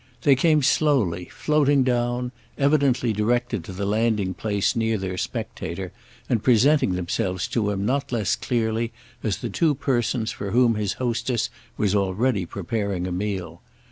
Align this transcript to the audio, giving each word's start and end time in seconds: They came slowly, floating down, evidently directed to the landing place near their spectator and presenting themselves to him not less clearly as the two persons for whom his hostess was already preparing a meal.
They 0.23 0.35
came 0.35 0.63
slowly, 0.63 1.25
floating 1.25 1.83
down, 1.83 2.31
evidently 2.57 3.13
directed 3.13 3.63
to 3.65 3.71
the 3.71 3.85
landing 3.85 4.33
place 4.33 4.75
near 4.75 4.97
their 4.97 5.15
spectator 5.15 5.91
and 6.27 6.41
presenting 6.41 6.93
themselves 6.95 7.47
to 7.49 7.69
him 7.69 7.85
not 7.85 8.11
less 8.11 8.35
clearly 8.35 8.91
as 9.21 9.37
the 9.37 9.49
two 9.51 9.75
persons 9.75 10.31
for 10.31 10.49
whom 10.49 10.73
his 10.73 10.93
hostess 10.93 11.51
was 11.77 11.93
already 11.93 12.47
preparing 12.47 13.05
a 13.05 13.11
meal. 13.11 13.61